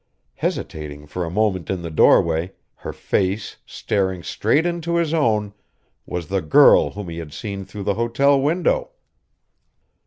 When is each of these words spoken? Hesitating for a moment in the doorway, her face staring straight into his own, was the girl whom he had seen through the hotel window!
Hesitating 0.33 1.05
for 1.05 1.23
a 1.25 1.29
moment 1.29 1.69
in 1.69 1.83
the 1.83 1.91
doorway, 1.91 2.53
her 2.77 2.91
face 2.91 3.57
staring 3.67 4.23
straight 4.23 4.65
into 4.65 4.95
his 4.95 5.13
own, 5.13 5.53
was 6.07 6.25
the 6.27 6.41
girl 6.41 6.89
whom 6.89 7.07
he 7.07 7.19
had 7.19 7.31
seen 7.33 7.65
through 7.65 7.83
the 7.83 7.93
hotel 7.93 8.41
window! 8.41 8.89